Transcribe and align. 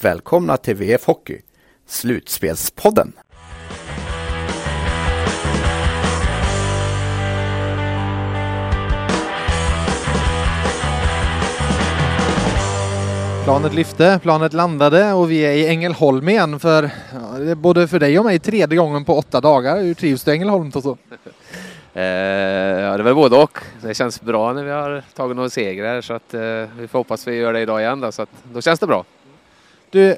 välkomna 0.00 0.56
till 0.56 0.74
VF 0.74 1.06
Hockey, 1.06 1.40
Slutspelspodden. 1.86 3.12
Planet 13.44 13.74
lyfte, 13.74 14.20
planet 14.22 14.52
landade 14.52 15.12
och 15.12 15.30
vi 15.30 15.38
är 15.38 15.52
i 15.52 15.66
Ängelholm 15.66 16.28
igen 16.28 16.60
för 16.60 16.90
ja, 17.12 17.54
både 17.54 17.88
för 17.88 17.98
dig 17.98 18.18
och 18.18 18.24
mig 18.24 18.38
tredje 18.38 18.78
gången 18.78 19.04
på 19.04 19.14
åtta 19.14 19.40
dagar. 19.40 19.82
Hur 19.82 19.94
trivs 19.94 20.24
du 20.24 20.30
i 20.30 20.34
Ängelholm 20.34 20.72
Toto? 20.72 20.96
Eh, 21.94 22.02
ja, 22.02 22.96
det 22.96 23.02
väl 23.02 23.14
både 23.14 23.36
och. 23.36 23.58
Det 23.82 23.94
känns 23.94 24.20
bra 24.20 24.52
när 24.52 24.64
vi 24.64 24.70
har 24.70 25.02
tagit 25.14 25.36
några 25.36 25.50
segrar 25.50 26.00
så 26.00 26.12
att 26.14 26.34
eh, 26.34 26.40
vi 26.78 26.88
får 26.90 26.98
hoppas 26.98 27.28
vi 27.28 27.34
gör 27.34 27.52
det 27.52 27.60
idag 27.60 27.80
igen 27.80 28.00
då, 28.00 28.12
så 28.12 28.22
att 28.22 28.28
då 28.52 28.60
känns 28.60 28.80
det 28.80 28.86
bra. 28.86 29.04
Du, 29.94 30.16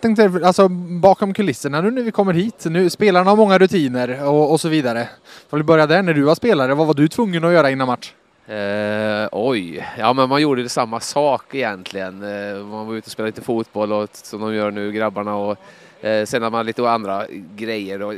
tänkte 0.00 0.40
alltså 0.44 0.68
bakom 1.00 1.34
kulisserna 1.34 1.80
nu 1.80 1.90
när 1.90 2.02
vi 2.02 2.10
kommer 2.10 2.32
hit. 2.32 2.64
Nu 2.64 2.90
spelarna 2.90 3.30
har 3.30 3.36
många 3.36 3.58
rutiner 3.58 4.24
och, 4.28 4.52
och 4.52 4.60
så 4.60 4.68
vidare. 4.68 5.08
Får 5.48 5.56
vi 5.56 5.62
börja 5.62 5.86
där 5.86 6.02
när 6.02 6.14
du 6.14 6.22
var 6.22 6.34
spelare. 6.34 6.74
Vad 6.74 6.86
var 6.86 6.94
du 6.94 7.08
tvungen 7.08 7.44
att 7.44 7.52
göra 7.52 7.70
innan 7.70 7.86
match? 7.86 8.12
Eh, 8.46 9.28
oj, 9.32 9.88
ja 9.98 10.12
men 10.12 10.28
man 10.28 10.42
gjorde 10.42 10.68
samma 10.68 11.00
sak 11.00 11.54
egentligen. 11.54 12.22
Eh, 12.22 12.64
man 12.64 12.86
var 12.86 12.94
ute 12.94 13.06
och 13.06 13.12
spelade 13.12 13.28
lite 13.28 13.42
fotboll 13.42 13.92
och, 13.92 14.08
som 14.12 14.40
de 14.40 14.54
gör 14.54 14.70
nu 14.70 14.92
grabbarna 14.92 15.36
och 15.36 15.56
eh, 16.04 16.24
sen 16.24 16.42
har 16.42 16.50
man 16.50 16.66
lite 16.66 16.90
andra 16.90 17.26
grejer 17.56 18.02
och 18.02 18.14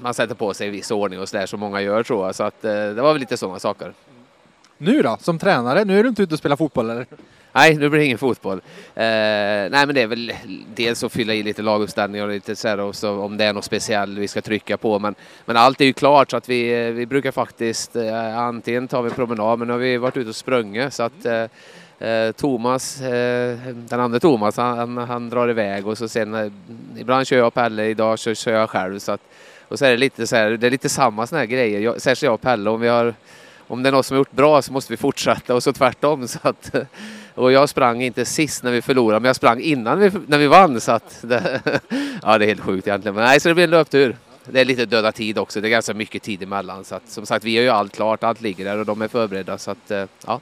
man 0.00 0.14
sätter 0.14 0.34
på 0.34 0.54
sig 0.54 0.68
i 0.68 0.70
viss 0.70 0.90
ordning 0.90 1.20
och 1.20 1.28
sådär 1.28 1.46
som 1.46 1.60
många 1.60 1.80
gör 1.80 2.02
tror 2.02 2.26
jag. 2.26 2.34
Så 2.34 2.42
att 2.44 2.64
eh, 2.64 2.70
det 2.70 3.02
var 3.02 3.12
väl 3.12 3.20
lite 3.20 3.36
sådana 3.36 3.58
saker. 3.58 3.92
Nu 4.78 5.02
då, 5.02 5.16
som 5.20 5.38
tränare? 5.38 5.84
Nu 5.84 5.98
är 5.98 6.02
du 6.02 6.08
inte 6.08 6.22
ute 6.22 6.34
och 6.34 6.38
spelar 6.38 6.56
fotboll 6.56 6.90
eller? 6.90 7.06
Nej, 7.54 7.74
nu 7.76 7.88
blir 7.88 8.00
det 8.00 8.06
ingen 8.06 8.18
fotboll. 8.18 8.58
Eh, 8.94 9.02
nej, 9.04 9.70
men 9.70 9.94
det 9.94 10.02
är 10.02 10.06
väl 10.06 10.32
dels 10.74 11.04
att 11.04 11.12
fylla 11.12 11.34
i 11.34 11.42
lite 11.42 11.62
laguppställningar 11.62 12.26
och 12.26 12.32
lite 12.32 12.56
så 12.56 12.68
här 12.68 12.80
också, 12.80 13.18
om 13.18 13.36
det 13.36 13.44
är 13.44 13.52
något 13.52 13.64
speciellt 13.64 14.18
vi 14.18 14.28
ska 14.28 14.40
trycka 14.40 14.76
på. 14.76 14.98
Men, 14.98 15.14
men 15.44 15.56
allt 15.56 15.80
är 15.80 15.84
ju 15.84 15.92
klart 15.92 16.30
så 16.30 16.36
att 16.36 16.48
vi, 16.48 16.86
eh, 16.86 16.92
vi 16.92 17.06
brukar 17.06 17.30
faktiskt 17.32 17.96
eh, 17.96 18.38
antingen 18.38 18.88
ta 18.88 19.04
en 19.04 19.10
promenad, 19.10 19.58
men 19.58 19.68
nu 19.68 19.72
har 19.72 19.80
vi 19.80 19.96
varit 19.96 20.16
ute 20.16 20.28
och 20.28 20.36
sprungit 20.36 20.94
så 20.94 21.02
att 21.02 21.24
eh, 21.24 21.46
eh 22.08 22.32
Thomas, 22.32 23.00
eh, 23.00 23.58
den 23.74 24.00
andra 24.00 24.20
Thomas, 24.20 24.56
han, 24.56 24.96
han, 24.98 25.30
drar 25.30 25.48
iväg 25.48 25.86
och 25.86 25.98
så 25.98 26.08
sen 26.08 26.52
ibland 26.98 27.26
kör 27.26 27.36
jag 27.36 27.46
och 27.46 27.54
Pelle, 27.54 27.86
idag 27.86 28.18
kör, 28.18 28.34
kör 28.34 28.52
jag 28.52 28.70
själv. 28.70 28.98
Så 28.98 29.12
att, 29.12 29.20
och 29.68 29.78
så 29.78 29.84
är 29.84 29.90
det 29.90 29.96
lite 29.96 30.26
så 30.26 30.36
här, 30.36 30.50
det 30.50 30.66
är 30.66 30.70
lite 30.70 30.88
samma 30.88 31.26
sådana 31.26 31.40
här 31.40 31.46
grejer, 31.46 31.80
jag, 31.80 32.00
särskilt 32.00 32.22
jag 32.22 32.34
och 32.34 32.40
Pelle, 32.40 32.70
om 32.70 32.80
vi 32.80 32.88
har 32.88 33.14
om 33.72 33.82
det 33.82 33.88
är 33.88 33.92
något 33.92 34.06
som 34.06 34.14
är 34.14 34.18
gjort 34.18 34.32
bra 34.32 34.62
så 34.62 34.72
måste 34.72 34.92
vi 34.92 34.96
fortsätta 34.96 35.54
och 35.54 35.62
så 35.62 35.72
tvärtom. 35.72 36.28
Så 36.28 36.38
att, 36.42 36.74
och 37.34 37.52
jag 37.52 37.68
sprang 37.68 38.02
inte 38.02 38.24
sist 38.24 38.62
när 38.62 38.70
vi 38.72 38.82
förlorade, 38.82 39.20
men 39.20 39.26
jag 39.26 39.36
sprang 39.36 39.60
innan 39.60 39.98
vi, 39.98 40.10
när 40.26 40.38
vi 40.38 40.46
vann. 40.46 40.80
Så 40.80 40.92
att 40.92 41.18
det, 41.22 41.60
ja, 42.22 42.38
det 42.38 42.44
är 42.44 42.46
helt 42.46 42.60
sjukt 42.60 42.86
egentligen. 42.86 43.14
Men 43.14 43.24
nej, 43.24 43.40
så 43.40 43.48
det 43.48 43.54
blir 43.54 43.64
en 43.64 43.70
löptur. 43.70 44.16
Det 44.44 44.60
är 44.60 44.64
lite 44.64 44.86
döda 44.86 45.12
tid 45.12 45.38
också. 45.38 45.60
Det 45.60 45.68
är 45.68 45.70
ganska 45.70 45.94
mycket 45.94 46.22
tid 46.22 46.42
emellan. 46.42 46.84
Så 46.84 46.94
att, 46.94 47.08
som 47.08 47.26
sagt, 47.26 47.44
vi 47.44 47.56
har 47.56 47.62
ju 47.62 47.68
allt 47.68 47.92
klart. 47.92 48.24
Allt 48.24 48.40
ligger 48.40 48.64
där 48.64 48.78
och 48.78 48.86
de 48.86 49.02
är 49.02 49.08
förberedda. 49.08 49.58
Så 49.58 49.70
att, 49.70 49.90
eh, 49.90 50.04
ja. 50.26 50.40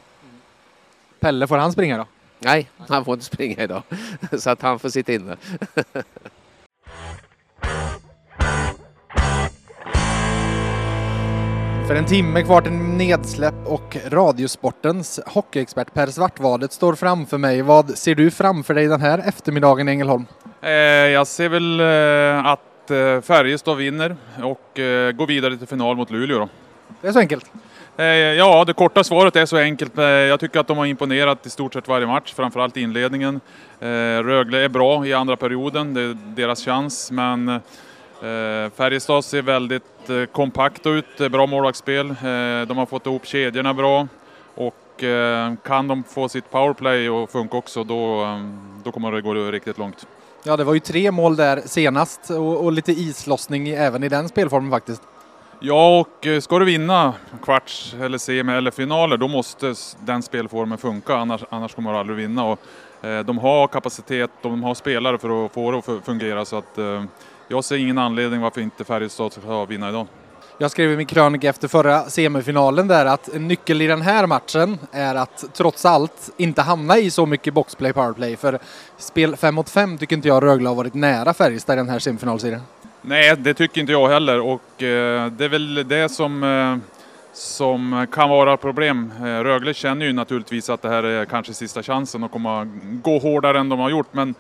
Pelle, 1.21 1.47
får 1.47 1.57
han 1.57 1.73
springa 1.73 1.99
då? 1.99 2.07
Nej, 2.39 2.71
han 2.89 3.05
får 3.05 3.15
inte 3.15 3.27
springa 3.27 3.63
idag. 3.63 3.83
Så 4.39 4.51
att 4.51 4.63
han 4.63 4.79
får 4.79 4.89
sitta 4.89 5.13
inne. 5.13 5.37
För 11.91 11.97
en 11.97 12.05
timme 12.05 12.43
kvar 12.43 12.61
till 12.61 12.73
nedsläpp 12.73 13.55
och 13.67 13.97
Radiosportens 14.09 15.21
hockeyexpert 15.27 15.95
Per 15.95 16.07
Svartvadet 16.07 16.73
står 16.73 16.95
framför 16.95 17.39
mig. 17.39 17.63
Vad 17.63 17.99
ser 17.99 18.15
du 18.15 18.31
framför 18.31 18.75
dig 18.75 18.87
den 18.87 19.01
här 19.01 19.19
eftermiddagen 19.19 19.89
i 19.89 19.93
Ängelholm? 19.93 20.27
Eh, 20.63 20.71
jag 20.71 21.27
ser 21.27 21.49
väl 21.49 21.81
eh, 21.81 22.47
att 22.47 22.91
eh, 22.91 23.21
Färjestad 23.21 23.77
vinner 23.77 24.17
och 24.43 24.71
går 25.15 25.27
vidare 25.27 25.57
till 25.57 25.67
final 25.67 25.97
mot 25.97 26.11
Luleå. 26.11 26.39
Då. 26.39 26.49
Det 27.01 27.09
är 27.09 27.13
så 27.13 27.19
enkelt? 27.19 27.53
Ja, 28.37 28.65
det 28.67 28.73
korta 28.73 29.05
svaret 29.05 29.37
är 29.37 29.47
så 29.47 29.57
enkelt. 29.57 29.93
Jag 29.97 30.41
tycker 30.41 30.61
att 30.61 30.67
de 30.67 30.79
har 30.79 30.87
imponerat 30.87 31.47
i 31.47 31.51
stort 31.51 31.73
sett 31.73 31.89
varje 31.89 32.07
match, 32.07 32.35
framförallt 32.35 32.77
inledningen. 32.77 33.41
Rögle 34.23 34.59
är 34.59 34.69
bra 34.69 35.07
i 35.07 35.13
andra 35.13 35.37
perioden, 35.37 35.95
det 35.95 36.01
är 36.01 36.17
deras 36.37 36.65
chans, 36.65 37.11
men 37.11 37.61
Färjestad 38.77 39.25
ser 39.25 39.43
väldigt 39.43 40.11
eh, 40.11 40.25
kompakt 40.25 40.87
ut, 40.87 41.31
bra 41.31 41.47
målvaktsspel. 41.47 42.11
Eh, 42.11 42.15
de 42.69 42.79
har 42.79 42.87
fått 42.87 43.07
ihop 43.07 43.27
kedjorna 43.27 43.75
bra 43.75 44.09
och 44.55 44.75
kan 45.63 45.89
de 45.89 46.05
få 46.05 46.29
sitt 46.29 46.51
powerplay 46.51 47.09
att 47.09 47.33
funka 47.33 47.57
också 47.57 47.85
då, 47.85 48.27
då 48.85 48.93
kommer 48.93 49.13
det 49.13 49.21
gå 49.21 49.35
riktigt 49.35 49.79
långt. 49.79 50.07
Ja, 50.43 50.57
det 50.57 50.65
var 50.65 50.75
ju 50.75 50.81
tre 50.81 51.11
mål 51.11 51.37
där 51.37 51.63
senast 51.67 52.31
och, 52.31 52.65
och 52.65 52.73
lite 52.73 52.93
islossning 52.93 53.69
även 53.69 54.05
i 54.05 54.09
den 54.09 54.29
spelformen 54.29 54.71
faktiskt. 54.71 55.03
Ja, 55.61 56.01
och 56.01 56.43
ska 56.43 56.59
du 56.59 56.65
vinna 56.65 57.15
kvarts 57.43 57.95
eller 58.01 58.19
semi 58.19 58.53
eller 58.53 58.71
finaler 58.71 59.17
då 59.17 59.29
måste 59.29 59.75
den 60.01 60.23
spelformen 60.23 60.79
funka, 60.79 61.17
annars, 61.17 61.45
annars 61.51 61.75
kommer 61.75 61.93
du 61.93 61.99
aldrig 61.99 62.17
vinna. 62.17 62.45
Och, 62.45 62.59
eh, 63.07 63.25
de 63.25 63.39
har 63.39 63.67
kapacitet, 63.67 64.31
de 64.43 64.63
har 64.63 64.75
spelare 64.75 65.19
för 65.19 65.45
att 65.45 65.53
få 65.53 65.71
det 65.71 65.79
att 65.79 66.05
fungera 66.05 66.45
så 66.45 66.57
att 66.57 66.79
eh, 66.79 67.05
jag 67.51 67.65
ser 67.65 67.77
ingen 67.77 67.99
anledning 67.99 68.41
varför 68.41 68.61
inte 68.61 68.85
Färjestad 68.85 69.33
ska 69.33 69.65
vinna 69.65 69.89
idag. 69.89 70.07
Jag 70.59 70.71
skrev 70.71 70.93
i 70.93 70.97
min 70.97 71.07
krönika 71.07 71.49
efter 71.49 71.69
förra 71.69 72.03
semifinalen 72.03 72.89
där 72.89 73.07
att 73.07 73.29
en 73.29 73.49
nyckel 73.49 73.83
i 73.83 73.87
den 73.87 74.03
här 74.03 74.27
matchen 74.27 74.79
är 74.93 75.15
att 75.15 75.45
trots 75.53 75.85
allt 75.85 76.31
inte 76.37 76.63
hamna 76.63 76.99
i 76.99 77.11
så 77.11 77.27
mycket 77.27 77.55
boxplay 77.55 77.93
powerplay. 77.93 78.37
För 78.37 78.59
spel 78.99 79.37
5 79.37 79.55
mot 79.55 79.71
5 79.71 79.99
tycker 79.99 80.17
inte 80.17 80.29
jag 80.29 80.43
Rögle 80.43 80.69
har 80.69 80.77
varit 80.77 80.95
nära 80.95 81.35
Färjestad 81.35 81.75
i 81.75 81.77
den 81.77 81.89
här 81.89 81.99
semifinalserien. 81.99 82.61
Nej, 83.03 83.37
det 83.37 83.55
tycker 83.55 83.81
inte 83.81 83.93
jag 83.93 84.09
heller 84.09 84.41
och 84.41 84.83
eh, 84.83 85.27
det 85.27 85.45
är 85.45 85.49
väl 85.49 85.89
det 85.89 86.09
som, 86.09 86.45
eh, 86.45 86.77
som 87.33 88.07
kan 88.13 88.29
vara 88.29 88.57
problem. 88.57 89.13
Eh, 89.19 89.25
Rögle 89.25 89.75
känner 89.75 90.07
ju 90.07 90.13
naturligtvis 90.13 90.71
att 90.71 90.83
det 90.83 90.89
här 90.89 91.03
är 91.03 91.25
kanske 91.25 91.55
sista 91.55 91.83
chansen 91.83 92.25
att 92.25 92.33
komma, 92.33 92.69
gå 93.03 93.19
hårdare 93.19 93.59
än 93.59 93.69
de 93.69 93.79
har 93.79 93.91
gjort 93.91 94.09
men 94.13 94.35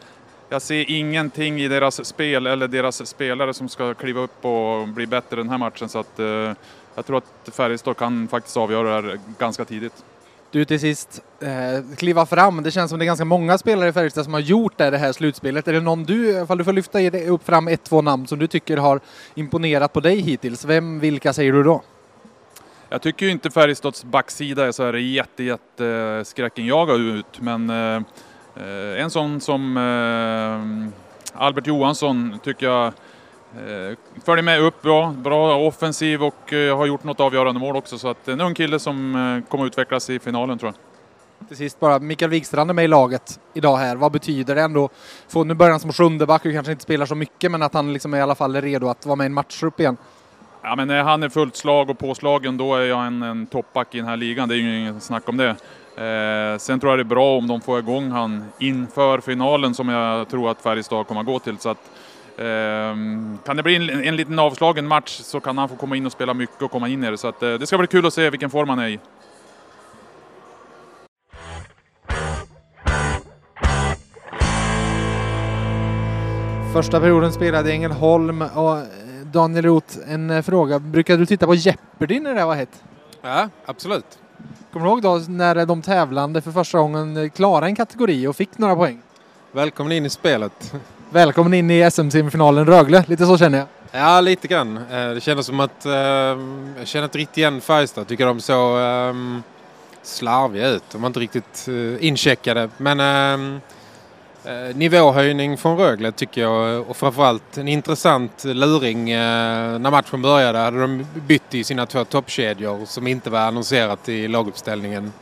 jag 0.52 0.62
ser 0.62 0.90
ingenting 0.90 1.60
i 1.60 1.68
deras 1.68 2.06
spel 2.06 2.46
eller 2.46 2.68
deras 2.68 3.08
spelare 3.08 3.54
som 3.54 3.68
ska 3.68 3.94
kliva 3.94 4.20
upp 4.20 4.44
och 4.44 4.88
bli 4.88 5.06
bättre 5.06 5.36
den 5.36 5.48
här 5.48 5.58
matchen. 5.58 5.88
Så 5.88 5.98
att, 5.98 6.18
eh, 6.18 6.52
jag 6.94 7.06
tror 7.06 7.18
att 7.18 7.54
Färjestad 7.54 7.96
kan 7.96 8.28
faktiskt 8.28 8.56
avgöra 8.56 9.02
det 9.02 9.08
här 9.08 9.20
ganska 9.38 9.64
tidigt. 9.64 10.04
Du 10.50 10.64
till 10.64 10.80
sist, 10.80 11.22
eh, 11.40 11.96
kliva 11.96 12.26
fram. 12.26 12.62
Det 12.62 12.70
känns 12.70 12.90
som 12.90 12.98
det 12.98 13.04
är 13.04 13.06
ganska 13.06 13.24
många 13.24 13.58
spelare 13.58 13.88
i 13.88 13.92
Färjestad 13.92 14.24
som 14.24 14.34
har 14.34 14.40
gjort 14.40 14.78
det, 14.78 14.90
det 14.90 14.98
här 14.98 15.12
slutspelet. 15.12 15.68
Är 15.68 15.72
det 15.72 15.80
någon 15.80 16.04
du, 16.04 16.42
ifall 16.42 16.58
du 16.58 16.64
får 16.64 16.72
lyfta 16.72 17.00
upp 17.10 17.46
fram 17.46 17.68
ett, 17.68 17.84
två 17.84 18.02
namn 18.02 18.26
som 18.26 18.38
du 18.38 18.46
tycker 18.46 18.76
har 18.76 19.00
imponerat 19.34 19.92
på 19.92 20.00
dig 20.00 20.20
hittills, 20.20 20.64
vem, 20.64 21.00
vilka 21.00 21.32
säger 21.32 21.52
du 21.52 21.62
då? 21.62 21.82
Jag 22.88 23.02
tycker 23.02 23.26
ju 23.26 23.32
inte 23.32 23.50
Färjestads 23.50 24.04
backsida 24.04 24.66
är 24.66 24.72
så 24.72 24.84
här 24.84 24.94
jätte, 24.94 25.42
jätte 25.42 26.22
skräckinjagad 26.26 27.00
ut, 27.00 27.40
men 27.40 27.70
eh, 27.70 28.00
Eh, 28.00 28.02
en 28.98 29.10
sån 29.10 29.40
som 29.40 29.76
eh, 29.76 31.40
Albert 31.42 31.66
Johansson 31.66 32.38
tycker 32.44 32.66
jag 32.66 32.86
eh, 32.86 33.96
följer 34.24 34.42
med 34.42 34.60
upp 34.60 34.82
bra, 34.82 35.10
bra 35.10 35.56
offensiv 35.56 36.22
och 36.22 36.52
har 36.76 36.86
gjort 36.86 37.04
något 37.04 37.20
avgörande 37.20 37.60
mål 37.60 37.76
också. 37.76 37.98
Så 37.98 38.08
att 38.08 38.28
en 38.28 38.40
ung 38.40 38.54
kille 38.54 38.78
som 38.78 39.42
kommer 39.48 39.66
utvecklas 39.66 40.10
i 40.10 40.18
finalen 40.18 40.58
tror 40.58 40.72
jag. 40.72 40.90
Till 41.48 41.56
sist 41.56 41.80
bara, 41.80 41.98
Mikael 41.98 42.30
Wikstrand 42.30 42.70
är 42.70 42.74
med 42.74 42.84
i 42.84 42.88
laget 42.88 43.40
idag 43.54 43.76
här. 43.76 43.96
Vad 43.96 44.12
betyder 44.12 44.54
det 44.54 44.62
ändå? 44.62 44.88
Få, 45.28 45.44
nu 45.44 45.54
börjar 45.54 45.70
han 45.70 45.80
som 45.80 45.92
sjunde 45.92 46.26
back 46.26 46.44
och 46.44 46.52
kanske 46.52 46.72
inte 46.72 46.84
spelar 46.84 47.06
så 47.06 47.14
mycket, 47.14 47.50
men 47.50 47.62
att 47.62 47.74
han 47.74 47.92
liksom 47.92 48.14
är 48.14 48.18
i 48.18 48.20
alla 48.20 48.34
fall 48.34 48.56
är 48.56 48.62
redo 48.62 48.88
att 48.88 49.06
vara 49.06 49.16
med 49.16 49.24
i 49.24 49.26
en 49.26 49.34
matchtrupp 49.34 49.80
igen. 49.80 49.96
Ja, 50.62 50.76
men 50.76 50.88
när 50.88 51.02
han 51.02 51.22
är 51.22 51.28
fullt 51.28 51.56
slag 51.56 51.90
och 51.90 51.98
påslagen, 51.98 52.56
då 52.56 52.74
är 52.74 52.80
jag 52.84 53.06
en, 53.06 53.22
en 53.22 53.46
toppback 53.46 53.94
i 53.94 53.98
den 53.98 54.06
här 54.06 54.16
ligan. 54.16 54.48
Det 54.48 54.54
är 54.54 54.56
ju 54.56 54.78
inget 54.80 55.02
snack 55.02 55.28
om 55.28 55.36
det. 55.36 55.56
Eh, 55.96 56.58
sen 56.58 56.80
tror 56.80 56.92
jag 56.92 56.98
det 56.98 57.02
är 57.02 57.04
bra 57.04 57.38
om 57.38 57.46
de 57.46 57.60
får 57.60 57.78
igång 57.78 58.10
han 58.10 58.44
inför 58.58 59.20
finalen 59.20 59.74
som 59.74 59.88
jag 59.88 60.28
tror 60.28 60.50
att 60.50 60.62
Färjestad 60.62 61.06
kommer 61.06 61.20
att 61.20 61.26
gå 61.26 61.38
till. 61.38 61.58
Så 61.58 61.68
att, 61.68 61.90
eh, 62.36 62.94
kan 63.44 63.56
det 63.56 63.62
bli 63.62 63.76
en, 63.76 64.04
en 64.04 64.16
liten 64.16 64.38
avslagen 64.38 64.86
match 64.86 65.20
så 65.22 65.40
kan 65.40 65.58
han 65.58 65.68
få 65.68 65.76
komma 65.76 65.96
in 65.96 66.06
och 66.06 66.12
spela 66.12 66.34
mycket 66.34 66.62
och 66.62 66.70
komma 66.70 66.88
in 66.88 67.04
i 67.04 67.10
det. 67.10 67.18
Så 67.18 67.28
att, 67.28 67.42
eh, 67.42 67.52
det 67.54 67.66
ska 67.66 67.78
bli 67.78 67.86
kul 67.86 68.06
att 68.06 68.14
se 68.14 68.30
vilken 68.30 68.50
form 68.50 68.68
han 68.68 68.78
är 68.78 68.88
i. 68.88 68.98
Första 76.72 77.00
perioden 77.00 77.32
spelade 77.32 77.70
i 77.70 77.72
Ängelholm 77.72 78.42
och 78.42 78.78
eh, 78.78 78.84
Daniel 79.24 79.64
Roth, 79.64 79.98
en 80.08 80.30
eh, 80.30 80.42
fråga. 80.42 80.78
Brukade 80.78 81.18
du 81.18 81.26
titta 81.26 81.46
på 81.46 81.54
Jeopardy 81.54 82.20
när 82.20 82.34
det 82.34 82.44
var 82.44 82.54
hett? 82.54 82.84
Ja, 83.22 83.48
absolut. 83.66 84.18
Kommer 84.72 84.86
du 84.86 84.90
ihåg 84.90 85.02
då 85.02 85.20
när 85.28 85.66
de 85.66 85.82
tävlande 85.82 86.40
för 86.40 86.50
första 86.50 86.78
gången 86.78 87.16
eh, 87.16 87.28
klarade 87.30 87.66
en 87.66 87.76
kategori 87.76 88.26
och 88.26 88.36
fick 88.36 88.58
några 88.58 88.76
poäng? 88.76 89.02
Välkommen 89.52 89.92
in 89.92 90.06
i 90.06 90.10
spelet. 90.10 90.74
Välkommen 91.10 91.54
in 91.54 91.70
i 91.70 91.90
SM-semifinalen 91.90 92.66
Rögle, 92.66 93.04
lite 93.08 93.26
så 93.26 93.38
känner 93.38 93.58
jag. 93.58 93.66
Ja, 93.92 94.20
lite 94.20 94.48
grann. 94.48 94.76
Eh, 94.76 95.08
Det 95.10 95.20
kändes 95.22 95.46
som 95.46 95.60
att... 95.60 95.86
eh, 95.86 95.92
Jag 95.92 96.38
känner 96.84 97.04
inte 97.04 97.18
riktigt 97.18 97.38
igen 97.38 97.60
Färjestad. 97.60 98.06
Tycker 98.06 98.26
de 98.26 98.40
såg 98.40 98.78
um, 98.78 99.42
slarviga 100.02 100.68
ut. 100.68 100.82
De 100.92 101.02
var 101.02 101.06
inte 101.06 101.20
riktigt 101.20 101.66
uh, 101.68 102.04
incheckade. 102.04 102.68
Men 102.76 103.00
ehm, 103.00 103.60
eh, 104.44 104.76
nivåhöjning 104.76 105.56
från 105.56 105.78
Rögle 105.78 106.12
tycker 106.12 106.40
jag. 106.40 106.90
Och 106.90 106.96
framförallt 106.96 107.58
en 107.58 107.68
intressant 107.68 108.44
luring. 108.44 109.10
eh, 109.10 109.78
när 109.78 109.90
matchen 109.90 110.22
började 110.22 110.58
hade 110.58 110.80
de 110.80 111.06
bytt 111.26 111.54
i 111.54 111.64
sina 111.64 111.86
två 111.86 112.04
toppkedjor 112.04 112.84
som 112.84 113.06
inte 113.06 113.30
var 113.30 113.40
annonserat 113.40 114.08
i 114.08 114.28
laguppställningen. 114.28 115.12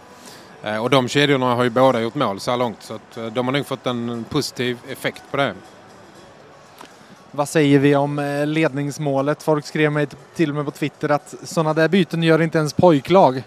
Eh, 0.62 0.82
och 0.82 0.90
de 0.90 1.08
kedjorna 1.08 1.54
har 1.54 1.64
ju 1.64 1.70
båda 1.70 2.00
gjort 2.00 2.14
mål 2.14 2.40
så 2.40 2.50
här 2.50 2.58
långt. 2.58 2.82
Så 2.82 2.94
att, 2.94 3.16
eh, 3.16 3.26
de 3.26 3.46
har 3.46 3.52
nog 3.52 3.66
fått 3.66 3.86
en 3.86 4.24
positiv 4.28 4.78
effekt 4.88 5.22
på 5.30 5.36
det. 5.36 5.54
Vad 7.30 7.48
säger 7.48 7.78
vi 7.78 7.96
om 7.96 8.18
eh, 8.18 8.46
ledningsmålet? 8.46 9.42
Folk 9.42 9.66
skrev 9.66 9.92
mig 9.92 10.06
till 10.34 10.50
och 10.50 10.56
med 10.56 10.64
på 10.64 10.70
Twitter 10.70 11.08
att 11.08 11.34
sådana 11.42 11.74
där 11.74 11.88
byten 11.88 12.22
gör 12.22 12.42
inte 12.42 12.58
ens 12.58 12.72
pojklag. 12.72 13.42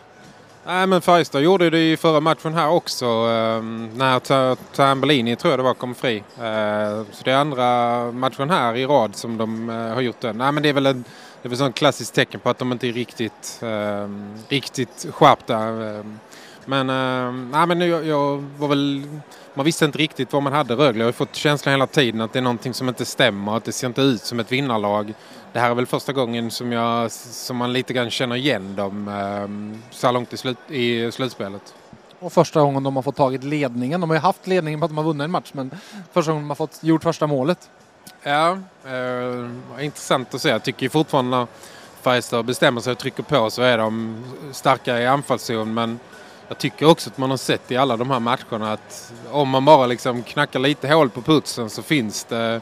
Nej 0.65 0.87
men 0.87 1.01
Färjestad 1.01 1.41
gjorde 1.41 1.69
det 1.69 1.91
i 1.91 1.97
förra 1.97 2.19
matchen 2.19 2.53
här 2.53 2.69
också 2.69 3.05
eh, 3.05 3.63
när 3.95 4.55
Tambellini 4.75 5.35
tror 5.35 5.51
jag 5.51 5.59
det 5.59 5.63
var 5.63 5.73
kom 5.73 5.95
fri. 5.95 6.17
Eh, 6.17 7.03
så 7.11 7.23
det 7.23 7.31
är 7.31 7.35
andra 7.35 8.11
matchen 8.11 8.49
här 8.49 8.75
i 8.75 8.85
rad 8.85 9.15
som 9.15 9.37
de 9.37 9.69
eh, 9.69 9.75
har 9.75 10.01
gjort 10.01 10.21
det. 10.21 10.33
Nej 10.33 10.51
men 10.51 10.63
det 10.63 10.69
är 10.69 10.73
väl 10.73 10.85
en 10.85 11.03
det 11.41 11.47
är 11.47 11.49
väl 11.49 11.57
sånt 11.57 11.75
klassiskt 11.75 12.13
tecken 12.13 12.39
på 12.39 12.49
att 12.49 12.57
de 12.57 12.71
inte 12.71 12.87
är 12.87 12.93
riktigt, 12.93 13.59
eh, 13.61 14.07
riktigt 14.49 15.07
skärpta. 15.11 15.57
Ehm. 15.57 16.19
Men, 16.65 16.89
eh, 16.89 17.33
nej, 17.51 17.67
men 17.67 17.81
jag, 17.81 18.05
jag 18.05 18.43
var 18.57 18.67
väl, 18.67 19.03
man 19.53 19.65
visste 19.65 19.85
inte 19.85 19.97
riktigt 19.97 20.33
vad 20.33 20.43
man 20.43 20.53
hade 20.53 20.75
Rögle. 20.75 20.99
Jag 20.99 21.07
har 21.07 21.11
fått 21.11 21.35
känslan 21.35 21.73
hela 21.73 21.87
tiden 21.87 22.21
att 22.21 22.33
det 22.33 22.39
är 22.39 22.43
någonting 22.43 22.73
som 22.73 22.89
inte 22.89 23.05
stämmer. 23.05 23.57
Att 23.57 23.63
det 23.63 23.71
ser 23.71 23.87
inte 23.87 24.01
ut 24.01 24.21
som 24.21 24.39
ett 24.39 24.51
vinnarlag. 24.51 25.13
Det 25.53 25.59
här 25.59 25.69
är 25.69 25.75
väl 25.75 25.85
första 25.85 26.13
gången 26.13 26.51
som, 26.51 26.71
jag, 26.71 27.11
som 27.11 27.57
man 27.57 27.73
lite 27.73 27.93
grann 27.93 28.09
känner 28.09 28.35
igen 28.35 28.75
dem 28.75 29.07
eh, 29.07 29.91
så 29.91 30.07
här 30.07 30.13
långt 30.13 30.33
i, 30.33 30.37
slut, 30.37 30.57
i 30.67 31.11
slutspelet. 31.11 31.73
Och 32.19 32.33
första 32.33 32.61
gången 32.61 32.83
de 32.83 32.95
har 32.95 33.03
fått 33.03 33.15
tagit 33.15 33.43
ledningen. 33.43 34.01
De 34.01 34.09
har 34.09 34.17
ju 34.17 34.21
haft 34.21 34.47
ledningen 34.47 34.79
på 34.79 34.85
att 34.85 34.89
de 34.89 34.97
har 34.97 35.03
vunnit 35.03 35.25
en 35.25 35.31
match 35.31 35.51
men 35.53 35.71
första 36.11 36.31
gången 36.31 36.43
de 36.43 36.49
har 36.49 36.55
fått 36.55 36.83
gjort 36.83 37.03
första 37.03 37.27
målet. 37.27 37.69
Ja, 38.23 38.57
eh, 38.85 39.85
intressant 39.85 40.33
att 40.33 40.41
se. 40.41 40.49
Jag 40.49 40.63
tycker 40.63 40.89
fortfarande 40.89 41.37
när 41.37 41.47
Färjestad 42.01 42.45
bestämmer 42.45 42.81
sig 42.81 42.91
och 42.91 42.97
trycker 42.97 43.23
på 43.23 43.49
så 43.49 43.61
är 43.61 43.77
de 43.77 44.23
starka 44.51 44.99
i 44.99 45.07
anfallszon. 45.07 45.73
Men 45.73 45.99
jag 46.47 46.57
tycker 46.57 46.85
också 46.85 47.09
att 47.09 47.17
man 47.17 47.29
har 47.29 47.37
sett 47.37 47.71
i 47.71 47.77
alla 47.77 47.97
de 47.97 48.11
här 48.11 48.19
matcherna 48.19 48.73
att 48.73 49.13
om 49.31 49.49
man 49.49 49.65
bara 49.65 49.85
liksom 49.85 50.23
knackar 50.23 50.59
lite 50.59 50.93
hål 50.93 51.09
på 51.09 51.21
putsen 51.21 51.69
så 51.69 51.81
finns 51.81 52.23
det 52.23 52.61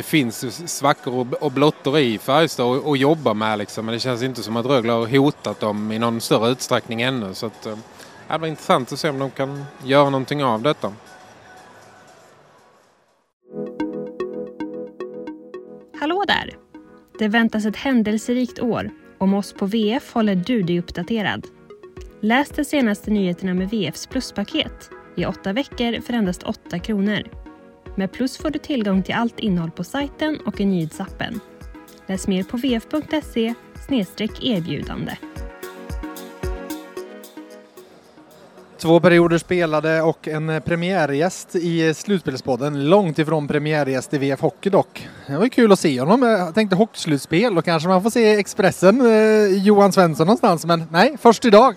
det 0.00 0.04
finns 0.04 0.70
svackor 0.76 1.26
och- 1.40 1.52
blottor 1.52 1.98
i 1.98 2.18
Färjestad 2.18 2.76
att- 2.86 2.98
jobba 2.98 3.34
med 3.34 3.58
liksom. 3.58 3.86
Men 3.86 3.92
det 3.92 3.98
känns 4.00 4.22
inte 4.22 4.42
som 4.42 4.56
att 4.56 4.66
Rögle 4.66 4.92
har 4.92 5.18
hotat 5.18 5.60
dem 5.60 5.92
i 5.92 5.98
någon 5.98 6.20
större 6.20 6.50
utsträckning 6.50 7.02
ännu. 7.02 7.34
Så 7.34 7.46
att, 7.46 7.66
eh, 7.66 7.76
det 8.28 8.38
blir 8.38 8.48
intressant 8.48 8.92
att 8.92 8.98
se 8.98 9.08
om 9.08 9.18
de 9.18 9.30
kan 9.30 9.64
göra 9.84 10.04
någonting 10.10 10.44
av 10.44 10.62
detta. 10.62 10.92
Hallå 16.00 16.24
där! 16.26 16.56
Det 17.18 17.28
väntas 17.28 17.66
ett 17.66 17.76
händelserikt 17.76 18.60
år. 18.60 18.90
Om 19.18 19.34
oss 19.34 19.52
på 19.52 19.66
VF 19.66 20.12
håller 20.12 20.34
du 20.34 20.62
dig 20.62 20.78
uppdaterad. 20.78 21.46
Läs 22.20 22.48
de 22.50 22.64
senaste 22.64 23.10
nyheterna 23.10 23.54
med 23.54 23.70
VFs 23.70 24.06
pluspaket 24.06 24.90
i 25.16 25.26
åtta 25.26 25.52
veckor 25.52 26.00
för 26.00 26.12
endast 26.12 26.42
8 26.42 26.78
kronor. 26.78 27.39
Med 28.00 28.12
Plus 28.12 28.38
får 28.38 28.50
du 28.50 28.58
tillgång 28.58 29.02
till 29.02 29.14
allt 29.14 29.38
innehåll 29.38 29.70
på 29.70 29.84
sajten 29.84 30.38
och 30.46 30.60
i 30.60 30.64
nyhetsappen. 30.64 31.40
Läs 32.06 32.28
mer 32.28 32.42
på 32.42 32.56
vf.se 32.56 33.54
erbjudande. 34.42 35.16
Två 38.78 39.00
perioder 39.00 39.38
spelade 39.38 40.02
och 40.02 40.28
en 40.28 40.62
premiärgäst 40.62 41.56
i 41.56 41.94
Slutspelspodden. 41.94 42.88
Långt 42.88 43.18
ifrån 43.18 43.48
premiärgäst 43.48 44.14
i 44.14 44.18
VF 44.18 44.40
Hockey 44.40 44.70
dock. 44.70 45.08
Det 45.26 45.36
var 45.36 45.48
kul 45.48 45.72
att 45.72 45.78
se 45.78 46.00
honom. 46.00 46.22
Jag 46.22 46.54
tänkte 46.54 46.76
hockeyslutspel 46.76 47.58
och 47.58 47.64
kanske 47.64 47.88
man 47.88 48.02
får 48.02 48.10
se 48.10 48.34
Expressen, 48.34 49.00
eh, 49.00 49.64
Johan 49.64 49.92
Svensson 49.92 50.26
någonstans. 50.26 50.64
Men 50.66 50.84
nej, 50.90 51.16
först 51.20 51.44
idag. 51.44 51.74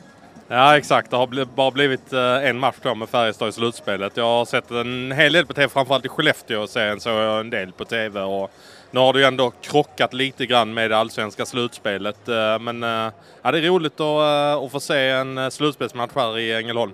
Ja 0.55 0.77
exakt, 0.77 1.11
det 1.11 1.17
har 1.17 1.45
bara 1.55 1.71
blivit 1.71 2.13
eh, 2.13 2.49
en 2.49 2.59
match 2.59 2.75
då 2.81 2.95
med 2.95 3.09
Färjestad 3.09 3.49
i 3.49 3.51
slutspelet. 3.51 4.17
Jag 4.17 4.23
har 4.23 4.45
sett 4.45 4.71
en 4.71 5.11
hel 5.11 5.33
del 5.33 5.45
på 5.45 5.53
TV, 5.53 5.69
framförallt 5.69 6.05
i 6.05 6.09
Skellefteå 6.09 6.67
serien 6.67 6.99
såg 6.99 7.13
jag 7.13 7.39
en 7.39 7.49
del 7.49 7.71
på 7.71 7.85
TV. 7.85 8.21
Och 8.21 8.51
nu 8.91 8.99
har 8.99 9.13
det 9.13 9.19
ju 9.19 9.25
ändå 9.25 9.51
krockat 9.61 10.13
lite 10.13 10.45
grann 10.45 10.73
med 10.73 10.91
det 10.91 10.97
allsvenska 10.97 11.45
slutspelet. 11.45 12.27
eh, 12.29 12.59
Men 12.59 12.83
eh, 12.83 13.11
ja, 13.41 13.51
det 13.51 13.57
är 13.57 13.61
roligt 13.61 13.99
att, 13.99 14.63
att 14.65 14.71
få 14.71 14.79
se 14.79 15.09
en 15.09 15.51
slutspelsmatch 15.51 16.11
här 16.15 16.39
i 16.39 16.53
Ängelholm. 16.53 16.91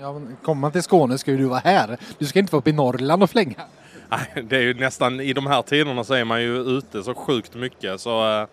Ja, 0.00 0.20
kommer 0.42 0.60
man 0.60 0.72
till 0.72 0.82
Skåne 0.82 1.18
ska 1.18 1.30
ju 1.30 1.36
du 1.36 1.44
vara 1.44 1.60
här. 1.64 1.98
Du 2.18 2.26
ska 2.26 2.38
inte 2.38 2.52
vara 2.52 2.60
uppe 2.60 2.70
i 2.70 2.72
Norrland 2.72 3.22
och 3.22 3.30
flänga. 3.30 3.60
Nej, 4.08 4.44
det 4.44 4.56
är 4.56 4.62
ju 4.62 4.74
nästan, 4.74 5.20
i 5.20 5.32
de 5.32 5.46
här 5.46 5.62
tiderna 5.62 6.04
så 6.04 6.14
är 6.14 6.24
man 6.24 6.42
ju 6.42 6.56
ute 6.56 7.02
så 7.02 7.14
sjukt 7.14 7.54
mycket. 7.54 8.00
Så 8.00 8.46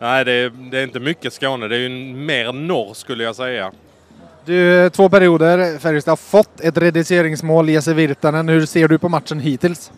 nej, 0.00 0.24
det 0.24 0.32
är, 0.32 0.50
det 0.70 0.78
är 0.78 0.82
inte 0.84 1.00
mycket 1.00 1.32
Skåne. 1.32 1.68
Det 1.68 1.76
är 1.76 1.80
ju 1.80 1.88
mer 2.14 2.52
norr 2.52 2.94
skulle 2.94 3.24
jag 3.24 3.36
säga. 3.36 3.72
Du, 4.44 4.90
två 4.90 5.08
perioder. 5.08 5.78
Färjestad 5.78 6.12
har 6.12 6.16
fått 6.16 6.60
ett 6.60 6.76
reduceringsmål, 6.76 7.68
Jesse 7.68 7.94
Virtanen. 7.94 8.48
Hur 8.48 8.66
ser 8.66 8.88
du 8.88 8.98
på 8.98 9.08
matchen 9.08 9.40
hittills? 9.40 9.92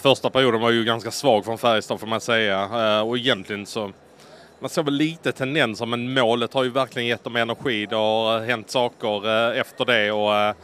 Första 0.00 0.30
perioden 0.30 0.60
var 0.60 0.70
ju 0.70 0.84
ganska 0.84 1.10
svag 1.10 1.44
från 1.44 1.58
Färjestad 1.58 2.00
får 2.00 2.06
man 2.06 2.20
säga. 2.20 2.62
Eh, 2.62 3.08
Och 3.08 3.18
egentligen 3.18 3.66
så... 3.66 3.90
Man 4.60 4.70
såg 4.70 4.84
väl 4.84 4.94
lite 4.94 5.32
tendenser 5.32 5.86
men 5.86 6.14
målet 6.14 6.54
har 6.54 6.64
ju 6.64 6.70
verkligen 6.70 7.08
gett 7.08 7.24
dem 7.24 7.36
energi. 7.36 7.86
Det 7.86 7.96
har 7.96 8.36
eh, 8.40 8.42
hänt 8.46 8.70
saker 8.70 9.50
eh, 9.52 9.60
efter 9.60 9.84
det 9.84 10.12
och 10.12 10.34
eh, 10.36 10.54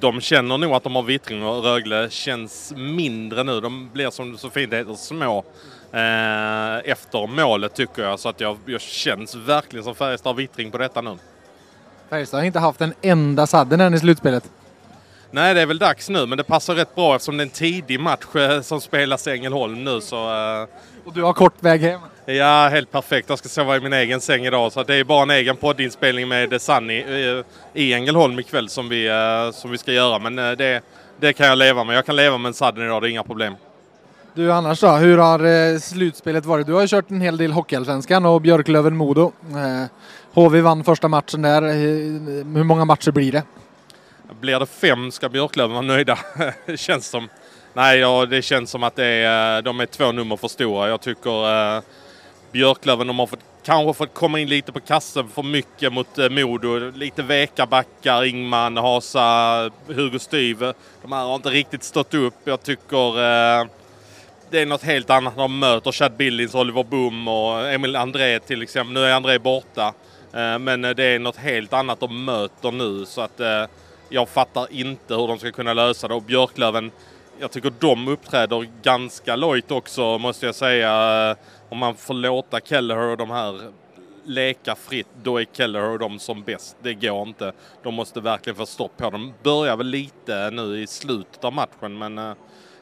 de 0.00 0.20
känner 0.20 0.58
nog 0.58 0.72
att 0.72 0.82
de 0.82 0.94
har 0.96 1.02
vittring 1.02 1.44
och 1.44 1.64
Rögle 1.64 2.10
känns 2.10 2.72
mindre 2.76 3.44
nu. 3.44 3.60
De 3.60 3.90
blir 3.92 4.10
som 4.10 4.32
det 4.32 4.38
så 4.38 4.50
fint 4.50 4.72
heter 4.72 4.94
små 4.94 5.44
eh, 5.96 6.90
efter 6.90 7.26
målet 7.26 7.74
tycker 7.74 8.02
jag. 8.02 8.20
Så 8.20 8.28
att 8.28 8.40
jag, 8.40 8.58
jag 8.66 8.80
känns 8.80 9.34
verkligen 9.34 9.84
som 9.84 9.94
Färjestad 9.94 10.30
har 10.30 10.36
vittring 10.36 10.70
på 10.70 10.78
detta 10.78 11.00
nu. 11.00 11.16
Färjestad 12.10 12.40
har 12.40 12.44
inte 12.44 12.58
haft 12.58 12.80
en 12.80 12.94
enda 13.02 13.46
sadden 13.46 13.80
än 13.80 13.94
i 13.94 13.98
slutspelet. 13.98 14.50
Nej, 15.30 15.54
det 15.54 15.60
är 15.60 15.66
väl 15.66 15.78
dags 15.78 16.08
nu 16.08 16.26
men 16.26 16.38
det 16.38 16.44
passar 16.44 16.74
rätt 16.74 16.94
bra 16.94 17.14
eftersom 17.14 17.36
det 17.36 17.42
är 17.42 17.44
en 17.46 17.50
tidig 17.50 18.00
match 18.00 18.36
eh, 18.36 18.60
som 18.60 18.80
spelas 18.80 19.26
i 19.26 19.30
Ängelholm 19.30 19.84
nu 19.84 20.00
så 20.00 20.16
eh, 20.16 20.68
Och 21.04 21.12
du 21.12 21.22
har 21.22 21.32
kort 21.32 21.54
väg 21.62 21.80
hem. 21.80 22.00
Ja, 22.26 22.68
helt 22.68 22.92
perfekt. 22.92 23.28
Jag 23.28 23.38
ska 23.38 23.48
sova 23.48 23.76
i 23.76 23.80
min 23.80 23.92
egen 23.92 24.20
säng 24.20 24.46
idag. 24.46 24.72
Så 24.72 24.82
det 24.82 24.94
är 24.94 25.04
bara 25.04 25.22
en 25.22 25.30
egen 25.30 25.56
poddinspelning 25.56 26.28
med 26.28 26.62
Sunny 26.62 27.00
eh, 27.00 27.44
i 27.74 27.92
Ängelholm 27.92 28.38
ikväll 28.38 28.68
som 28.68 28.88
vi, 28.88 29.10
som 29.52 29.70
vi 29.70 29.78
ska 29.78 29.92
göra. 29.92 30.18
Men 30.18 30.36
det, 30.36 30.80
det 31.20 31.32
kan 31.32 31.46
jag 31.46 31.58
leva 31.58 31.84
med. 31.84 31.96
Jag 31.96 32.06
kan 32.06 32.16
leva 32.16 32.38
med 32.38 32.48
en 32.48 32.54
sadden 32.54 32.84
idag, 32.84 33.02
det 33.02 33.08
är 33.08 33.10
inga 33.10 33.22
problem. 33.22 33.54
Du 34.36 34.52
annars 34.52 34.80
då, 34.80 34.88
hur 34.88 35.18
har 35.18 35.44
eh, 35.44 35.78
slutspelet 35.78 36.46
varit? 36.46 36.66
Du 36.66 36.72
har 36.72 36.80
ju 36.80 36.88
kört 36.88 37.10
en 37.10 37.20
hel 37.20 37.36
del 37.36 37.52
Hockeyallsvenskan 37.52 38.26
och 38.26 38.40
Björklöven-Modo. 38.40 39.32
Eh, 39.50 39.90
HV 40.34 40.60
vann 40.60 40.84
första 40.84 41.08
matchen 41.08 41.42
där. 41.42 41.62
Eh, 41.62 41.72
hur 42.54 42.64
många 42.64 42.84
matcher 42.84 43.10
blir 43.10 43.32
det? 43.32 43.42
Blir 44.40 44.60
det 44.60 44.66
fem 44.66 45.10
ska 45.10 45.28
Björklöven 45.28 45.70
vara 45.70 45.86
nöjda. 45.86 46.18
det 46.66 46.76
känns 46.76 47.06
som... 47.06 47.28
Nej, 47.72 47.98
ja, 47.98 48.26
det 48.26 48.42
känns 48.42 48.70
som 48.70 48.82
att 48.82 48.96
det 48.96 49.06
är, 49.06 49.62
de 49.62 49.80
är 49.80 49.86
två 49.86 50.12
nummer 50.12 50.36
för 50.36 50.48
stora. 50.48 50.88
Jag 50.88 51.00
tycker 51.00 51.76
eh, 51.76 51.82
Björklöven, 52.52 53.06
de 53.06 53.18
har 53.18 53.26
fått, 53.26 53.44
kanske 53.64 53.98
fått 53.98 54.14
komma 54.14 54.40
in 54.40 54.48
lite 54.48 54.72
på 54.72 54.80
kassen 54.80 55.28
för 55.28 55.42
mycket 55.42 55.92
mot 55.92 56.18
eh, 56.18 56.28
Modo. 56.28 56.90
Lite 56.94 57.22
veka 57.22 57.66
backar, 57.66 58.24
Ingman, 58.24 58.76
Hasa, 58.76 59.70
Hugo 59.86 60.18
Styve. 60.18 60.72
De 61.02 61.12
här 61.12 61.24
har 61.24 61.34
inte 61.34 61.48
riktigt 61.48 61.82
stått 61.82 62.14
upp. 62.14 62.34
Jag 62.44 62.62
tycker 62.62 63.20
eh, 63.60 63.66
det 64.50 64.60
är 64.60 64.66
något 64.66 64.82
helt 64.82 65.10
annat 65.10 65.36
när 65.36 65.42
de 65.42 65.58
möter 65.58 65.92
Chad 65.92 66.12
Billings, 66.16 66.54
Oliver 66.54 66.84
Boom 66.84 67.28
och 67.28 67.68
Emil 67.68 67.96
André 67.96 68.40
till 68.40 68.62
exempel. 68.62 68.94
Nu 68.94 69.00
är 69.00 69.12
André 69.12 69.38
borta. 69.38 69.94
Eh, 70.32 70.58
men 70.58 70.84
eh, 70.84 70.90
det 70.90 71.04
är 71.04 71.18
något 71.18 71.36
helt 71.36 71.72
annat 71.72 72.00
de 72.00 72.24
möter 72.24 72.72
nu 72.72 73.04
så 73.06 73.20
att 73.20 73.40
eh, 73.40 73.64
jag 74.08 74.28
fattar 74.28 74.66
inte 74.72 75.14
hur 75.14 75.28
de 75.28 75.38
ska 75.38 75.52
kunna 75.52 75.74
lösa 75.74 76.08
det. 76.08 76.14
Och 76.14 76.22
Björklöven, 76.22 76.90
jag 77.38 77.50
tycker 77.50 77.72
de 77.78 78.08
uppträder 78.08 78.68
ganska 78.82 79.36
lojt 79.36 79.70
också 79.70 80.18
måste 80.18 80.46
jag 80.46 80.54
säga. 80.54 81.36
Om 81.68 81.78
man 81.78 81.94
får 81.94 82.14
låta 82.14 82.60
Kelleher 82.60 83.08
och 83.08 83.16
de 83.16 83.30
här 83.30 83.60
leka 84.24 84.74
fritt, 84.74 85.08
då 85.22 85.40
är 85.40 85.46
Kelleher 85.52 85.90
och 85.90 85.98
de 85.98 86.18
som 86.18 86.42
bäst. 86.42 86.76
Det 86.82 86.94
går 86.94 87.28
inte. 87.28 87.52
De 87.82 87.94
måste 87.94 88.20
verkligen 88.20 88.56
få 88.56 88.66
stopp 88.66 88.96
på 88.96 89.10
dem. 89.10 89.32
Börjar 89.42 89.76
väl 89.76 89.86
lite 89.86 90.50
nu 90.50 90.82
i 90.82 90.86
slutet 90.86 91.44
av 91.44 91.52
matchen 91.52 91.98
men 91.98 92.34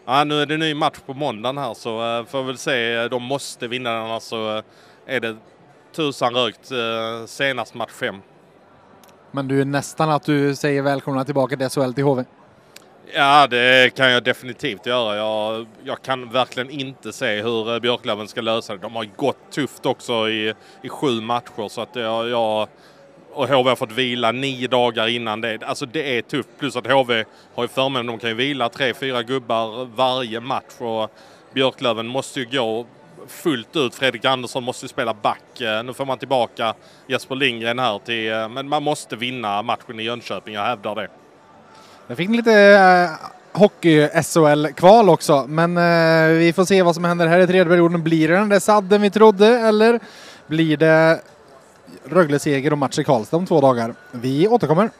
Ja, 0.07 0.25
nu 0.25 0.43
är 0.43 0.47
det 0.47 0.57
ny 0.57 0.75
match 0.75 0.99
på 1.07 1.15
måndagen 1.15 1.59
här 1.59 1.75
så 1.75 2.19
uh, 2.19 2.27
får 2.27 2.41
vi 2.41 2.47
väl 2.47 2.59
se. 2.59 3.09
De 3.09 3.23
måste 3.23 3.69
vinna 3.69 3.93
den 3.93 4.03
annars 4.03 4.23
så 4.23 4.57
uh, 4.57 4.63
är 5.07 5.21
det 5.21 5.37
tusan 5.97 6.35
rökt 6.35 6.73
uh, 6.73 7.27
senast 7.27 7.75
match 7.75 7.93
fem. 7.93 8.17
Men 9.31 9.49
du 9.49 9.61
är 9.61 9.65
nästan 9.65 10.11
att 10.11 10.25
du 10.25 10.55
säger 10.55 10.83
välkomna 10.83 11.25
tillbaka 11.25 11.57
till 11.57 11.69
SHL 11.69 11.93
till 11.93 12.05
HV? 12.05 12.25
Ja, 13.15 13.47
det 13.47 13.95
kan 13.95 14.11
jag 14.11 14.25
definitivt 14.25 14.87
göra. 14.87 15.17
Jag, 15.17 15.67
jag 15.85 16.03
kan 16.03 16.31
verkligen 16.31 16.71
inte 16.71 17.13
se 17.13 17.43
hur 17.43 17.81
Björklöven 17.81 18.29
ska 18.29 18.41
lösa 18.41 18.73
det. 18.73 18.79
De 18.79 18.97
har 18.97 19.05
gått 19.17 19.53
tufft 19.53 19.87
också 19.87 20.29
i, 20.29 20.55
i 20.83 20.89
sju 20.89 21.21
matcher 21.21 21.69
så 21.69 21.81
att 21.81 21.97
jag, 21.97 22.29
jag 22.29 22.69
och 23.35 23.49
HV 23.49 23.69
har 23.69 23.77
fått 23.77 23.93
vila 23.93 24.33
nio 24.33 24.69
dagar 24.69 25.09
innan 25.09 25.41
det. 25.41 25.63
Alltså 25.63 25.87
det 25.87 26.19
är 26.19 26.23
tufft. 26.23 26.49
Plus 26.59 26.77
att 26.77 26.87
HV 26.87 27.25
har 27.55 27.65
ju 27.65 27.69
förmånen, 27.69 28.07
de 28.07 28.19
kan 28.19 28.31
ju 28.31 28.37
vila 28.37 28.69
tre, 28.69 28.95
fyra 28.95 29.23
gubbar 29.23 29.89
varje 29.97 30.41
match 30.41 30.75
och 30.79 31.11
Björklöven 31.55 32.07
måste 32.07 32.41
ju 32.41 32.47
gå 32.47 32.87
fullt 33.29 33.77
ut. 33.77 33.95
Fredrik 33.95 34.25
Andersson 34.25 34.65
måste 34.65 34.85
ju 34.85 34.89
spela 34.89 35.15
back. 35.23 35.61
Eh, 35.61 35.85
nu 35.85 35.93
får 35.93 36.05
man 36.05 36.19
tillbaka 36.19 36.75
Jesper 37.07 37.35
Lindgren 37.35 37.79
här 37.79 37.99
till, 37.99 38.33
eh, 38.33 38.49
men 38.49 38.69
man 38.69 38.83
måste 38.83 39.17
vinna 39.17 39.63
matchen 39.63 40.01
i 40.01 40.03
Jönköping, 40.03 40.55
jag 40.55 40.63
hävdar 40.63 40.95
det. 40.95 41.09
Jag 42.07 42.17
fick 42.17 42.31
lite 42.31 42.53
eh, 42.53 43.05
äh, 43.05 43.11
hockey-SHL-kval 43.53 45.09
också, 45.09 45.45
men 45.49 45.77
äh, 45.77 46.39
vi 46.39 46.53
får 46.53 46.65
se 46.65 46.83
vad 46.83 46.95
som 46.95 47.05
händer 47.05 47.27
här 47.27 47.41
i 47.41 47.47
tredje 47.47 47.65
perioden. 47.65 48.03
Blir 48.03 48.29
det 48.29 48.35
den 48.35 48.49
där 48.49 48.61
sadden 48.61 49.03
vi 49.03 49.11
trodde 49.11 49.47
eller 49.47 50.01
blir 50.47 50.77
det 50.77 51.21
Rögle-seger 52.05 52.73
och 52.73 52.79
match 52.79 52.99
i 52.99 53.05
Karlstad 53.05 53.37
om 53.37 53.47
två 53.47 53.61
dagar? 53.61 53.95
Vi 54.13 54.49
återkommer. 54.49 54.91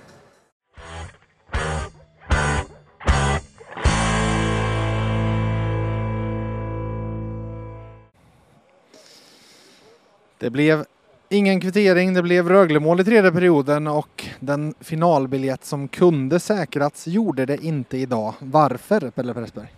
Det 10.39 10.51
blev 10.51 10.85
ingen 11.29 11.61
kvittering, 11.61 12.15
det 12.15 12.23
blev 12.23 12.49
Röglemål 12.49 13.01
i 13.01 13.05
tredje 13.05 13.33
perioden 13.33 13.87
och 13.87 14.25
den 14.41 14.75
finalbiljett 14.81 15.65
som 15.65 15.89
kunde 15.89 16.41
säkrats 16.41 17.07
gjorde 17.07 17.47
det 17.47 17.65
inte 17.65 17.99
idag. 17.99 18.35
Varför, 18.39 19.11
Pelle 19.11 19.35
Pressberg? 19.35 19.75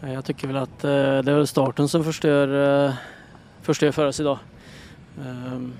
Jag 0.00 0.24
tycker 0.24 0.46
väl 0.46 0.56
att 0.56 0.84
eh, 0.84 0.90
det 0.90 1.32
är 1.32 1.44
starten 1.44 1.88
som 1.88 2.04
förstör, 2.04 2.84
eh, 2.86 2.94
förstör 3.62 3.92
för 3.92 4.06
oss 4.06 4.20
idag. 4.20 4.38
Ehm, 5.26 5.72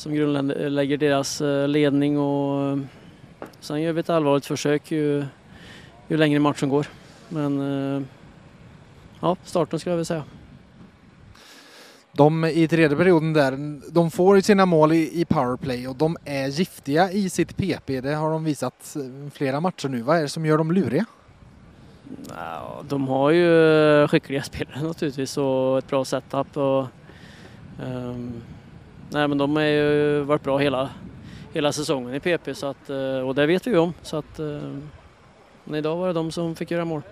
som 0.00 0.14
grundlägger 0.14 0.96
deras 0.96 1.40
eh, 1.40 1.68
ledning 1.68 2.18
och 2.18 2.78
sen 3.60 3.82
gör 3.82 3.92
vi 3.92 4.00
ett 4.00 4.10
allvarligt 4.10 4.46
försök 4.46 4.90
ju, 4.90 5.24
ju 6.08 6.16
längre 6.16 6.38
matchen 6.38 6.68
går. 6.68 6.86
Men 7.28 8.06
ja, 9.20 9.36
starten 9.44 9.78
skulle 9.78 9.92
jag 9.92 9.96
vilja 9.96 10.04
säga. 10.04 10.24
De 12.12 12.44
i 12.44 12.68
tredje 12.68 12.96
perioden 12.96 13.32
där, 13.32 13.80
de 13.92 14.10
får 14.10 14.40
sina 14.40 14.66
mål 14.66 14.92
i, 14.92 15.20
i 15.20 15.24
powerplay 15.24 15.88
och 15.88 15.96
de 15.96 16.16
är 16.24 16.48
giftiga 16.48 17.12
i 17.12 17.30
sitt 17.30 17.56
PP. 17.56 18.00
Det 18.00 18.14
har 18.14 18.30
de 18.30 18.44
visat 18.44 18.96
flera 19.32 19.60
matcher 19.60 19.88
nu. 19.88 20.02
Vad 20.02 20.16
är 20.18 20.22
det 20.22 20.28
som 20.28 20.46
gör 20.46 20.58
dem 20.58 20.72
luriga? 20.72 21.04
De 22.88 23.08
har 23.08 23.30
ju 23.30 24.08
skickliga 24.08 24.42
spelare 24.42 24.82
naturligtvis 24.82 25.36
och 25.36 25.78
ett 25.78 25.88
bra 25.88 26.04
setup. 26.04 26.56
Och, 26.56 26.86
um, 27.84 28.42
nej 29.10 29.28
men 29.28 29.38
de 29.38 29.56
har 29.56 29.62
ju 29.62 30.20
varit 30.20 30.42
bra 30.42 30.58
hela, 30.58 30.90
hela 31.52 31.72
säsongen 31.72 32.14
i 32.14 32.20
PP 32.20 32.54
så 32.54 32.66
att, 32.66 32.90
eh, 32.90 33.18
och 33.18 33.34
det 33.34 33.46
vet 33.46 33.66
vi 33.66 33.70
ju 33.70 33.78
om. 33.78 33.94
Så 34.02 34.16
att, 34.16 34.38
men 35.64 35.74
idag 35.74 35.96
var 35.96 36.06
det 36.06 36.12
de 36.12 36.32
som 36.32 36.56
fick 36.56 36.70
göra 36.70 36.84
mål 36.84 37.02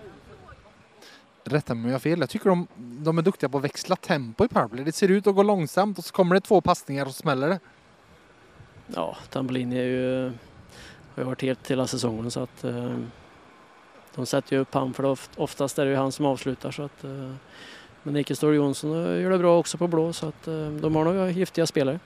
rätta 1.51 1.73
mig 1.73 1.83
om 1.83 1.87
jag 1.89 1.93
har 1.93 1.99
fel. 1.99 2.19
Jag 2.19 2.29
tycker 2.29 2.49
de, 2.49 2.67
de 2.77 3.17
är 3.17 3.21
duktiga 3.21 3.49
på 3.49 3.57
att 3.57 3.63
växla 3.63 3.95
tempo 3.95 4.45
i 4.45 4.47
powerplay. 4.47 4.83
Det 4.83 4.91
ser 4.91 5.11
ut 5.11 5.27
att 5.27 5.35
gå 5.35 5.43
långsamt 5.43 5.97
och 5.97 6.05
så 6.05 6.13
kommer 6.13 6.35
det 6.35 6.41
två 6.41 6.61
passningar 6.61 7.05
och 7.05 7.15
smäller 7.15 7.49
det. 7.49 7.59
Ja, 8.87 9.17
Tambellini 9.29 9.77
är 9.77 9.83
ju, 9.83 10.23
har 11.15 11.23
ju 11.23 11.23
varit 11.23 11.41
helt 11.41 11.71
hela 11.71 11.87
säsongen 11.87 12.31
så 12.31 12.39
att 12.39 12.63
eh, 12.63 12.95
de 14.15 14.25
sätter 14.25 14.55
ju 14.55 14.61
upp 14.61 14.73
han 14.73 14.93
för 14.93 15.05
oft, 15.05 15.31
oftast 15.35 15.79
är 15.79 15.85
det 15.85 15.91
ju 15.91 15.97
han 15.97 16.11
som 16.11 16.25
avslutar 16.25 16.71
så 16.71 16.83
att 16.83 17.03
eh, 18.09 18.13
men 18.13 18.21
Ekestor 18.21 18.55
Jonsson 18.55 18.91
gör 19.21 19.29
det 19.29 19.37
bra 19.37 19.59
också 19.59 19.77
på 19.77 19.87
blå 19.87 20.13
så 20.13 20.27
att 20.27 20.47
eh, 20.47 20.69
de 20.69 20.95
har 20.95 21.05
nog 21.05 21.31
giftiga 21.31 21.65
spelare. 21.65 21.99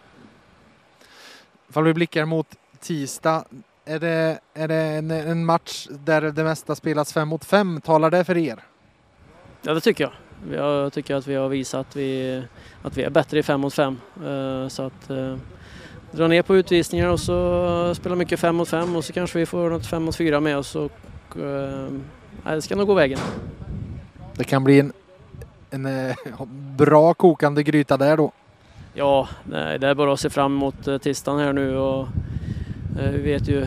Ifall 1.70 1.84
vi 1.84 1.94
blickar 1.94 2.26
mot 2.26 2.48
tisdag, 2.80 3.46
är 3.86 4.00
det, 4.00 4.40
är 4.54 4.68
det 4.68 4.76
en, 4.76 5.12
en 5.12 5.46
match 5.46 5.88
där 5.90 6.22
det 6.22 6.44
mesta 6.44 6.76
spelas 6.76 7.14
fem 7.14 7.28
mot 7.28 7.46
fem? 7.46 7.82
Talar 7.82 8.12
det 8.12 8.24
för 8.24 8.38
er? 8.38 8.60
Ja, 9.62 9.74
det 9.74 9.82
tycker 9.82 10.04
jag. 10.04 10.14
Jag 10.52 10.94
tycker 10.94 11.16
att 11.16 11.28
vi 11.28 11.36
har 11.36 11.50
visat 11.50 11.88
att 11.88 11.96
vi, 11.96 12.44
att 12.82 12.98
vi 12.98 13.04
är 13.04 13.10
bättre 13.10 13.40
i 13.40 13.44
5 13.44 13.62
mot 13.62 13.74
5. 13.74 13.98
Eh, 14.26 14.68
så 14.68 14.84
att 14.84 15.10
eh, 15.10 15.38
dra 16.12 16.28
ner 16.28 16.42
på 16.42 16.56
utvisningar 16.56 17.08
och 17.08 17.20
så 17.20 17.96
spela 17.96 18.16
mycket 18.16 18.40
5 18.40 18.56
mot 18.56 18.70
5 18.70 18.96
och 18.96 19.06
så 19.06 19.14
kanske 19.14 19.40
vi 19.40 19.46
får 19.46 19.70
något 19.70 19.86
5 19.86 20.04
mot 20.04 20.16
4 20.16 20.40
med 20.40 20.58
oss. 20.58 20.76
Och, 20.76 20.92
eh, 21.38 21.90
det 22.44 22.62
ska 22.62 22.76
nog 22.76 22.88
gå 22.88 22.94
vägen. 22.94 23.20
Det 24.34 24.44
kan 24.44 24.64
bli 24.64 24.80
en, 24.80 24.94
en 25.74 25.88
bra 26.78 27.14
kokande 27.14 27.64
gryta 27.64 27.98
där 27.98 28.18
då. 28.18 28.32
Ja, 28.94 29.28
det 29.80 29.88
är 29.88 29.96
bara 29.96 30.14
att 30.14 30.20
se 30.20 30.30
fram 30.30 30.56
emot 30.56 31.02
tisdagen 31.02 31.40
här 31.40 31.54
nu 31.54 31.78
och 31.78 32.08
vi 32.96 33.22
vet 33.22 33.48
ju 33.48 33.66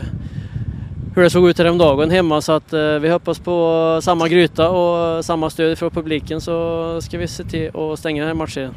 hur 1.17 1.23
det 1.23 1.29
såg 1.29 1.49
ut 1.49 1.57
häromdagen 1.57 2.09
hemma 2.09 2.41
så 2.41 2.51
att 2.51 2.73
eh, 2.73 2.99
vi 2.99 3.09
hoppas 3.09 3.39
på 3.39 3.99
samma 4.03 4.27
gryta 4.27 4.69
och 4.69 5.25
samma 5.25 5.49
stöd 5.49 5.77
från 5.77 5.91
publiken 5.91 6.41
så 6.41 7.01
ska 7.01 7.17
vi 7.17 7.27
se 7.27 7.43
till 7.43 7.77
att 7.77 7.99
stänga 7.99 8.21
den 8.21 8.27
här 8.27 8.35
matchen. 8.35 8.73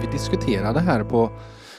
Vi 0.00 0.06
diskuterade 0.12 0.80
här 0.80 1.04
på 1.04 1.30